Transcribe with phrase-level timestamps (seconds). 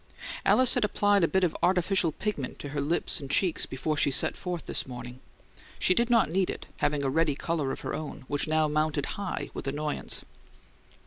[0.47, 4.09] Alice had applied a bit of artificial pigment to her lips and cheeks before she
[4.09, 5.19] set forth this morning;
[5.77, 9.05] she did not need it, having a ready colour of her own, which now mounted
[9.05, 10.21] high with annoyance.